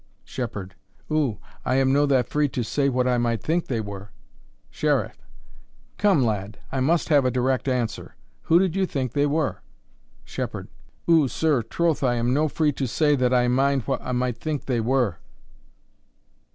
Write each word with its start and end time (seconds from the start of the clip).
Shepherd. 0.23 0.73
Ou, 1.11 1.37
I 1.63 1.75
am 1.75 1.93
no 1.93 2.07
that 2.07 2.27
free 2.27 2.49
to 2.49 2.63
say 2.63 2.89
what 2.89 3.07
I 3.07 3.19
might 3.19 3.43
think 3.43 3.67
they 3.67 3.79
were. 3.79 4.09
Sheriff. 4.71 5.27
Come, 5.99 6.23
lad, 6.25 6.57
I 6.71 6.79
must 6.79 7.09
have 7.09 7.23
a 7.23 7.29
direct 7.29 7.67
answer 7.67 8.15
who 8.45 8.57
did 8.57 8.75
you 8.75 8.87
think 8.87 9.11
they 9.13 9.27
were? 9.27 9.61
Shepherd. 10.23 10.69
Ou, 11.07 11.27
sir, 11.27 11.61
troth 11.61 12.01
I 12.01 12.15
am 12.15 12.33
no 12.33 12.47
that 12.47 12.55
free 12.55 12.71
to 12.71 12.87
say 12.87 13.15
that 13.15 13.31
I 13.31 13.47
mind 13.47 13.83
wha 13.85 13.99
I 14.01 14.11
might 14.11 14.39
think 14.39 14.65
they 14.65 14.79
were. 14.81 15.19